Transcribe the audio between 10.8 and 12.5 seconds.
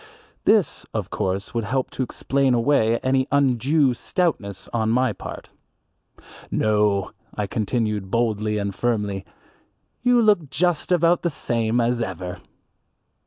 about the same as ever."